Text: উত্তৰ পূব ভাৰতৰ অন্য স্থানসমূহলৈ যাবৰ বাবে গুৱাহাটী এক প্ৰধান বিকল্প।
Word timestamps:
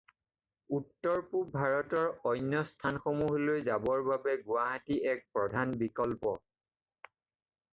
উত্তৰ 0.75 1.19
পূব 1.33 1.51
ভাৰতৰ 1.57 2.07
অন্য 2.31 2.61
স্থানসমূহলৈ 2.71 3.61
যাবৰ 3.67 4.01
বাবে 4.09 4.35
গুৱাহাটী 4.49 4.99
এক 5.13 5.23
প্ৰধান 5.37 5.77
বিকল্প। 5.85 6.35